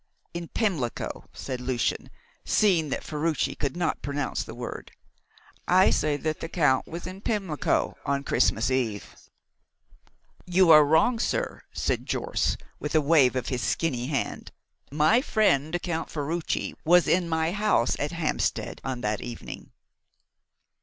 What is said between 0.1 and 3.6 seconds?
"In Pimlico," said Lucian, seeing that Ferruci